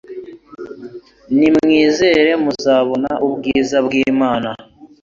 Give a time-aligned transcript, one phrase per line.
[1.37, 4.49] Nimwizere muzabona ubwiza bw'Imana.